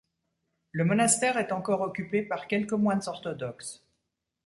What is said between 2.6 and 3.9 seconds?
moines orthodoxes.